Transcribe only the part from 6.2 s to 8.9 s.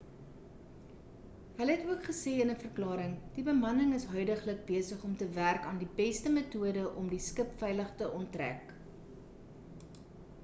metode om die skip veilig te onttrek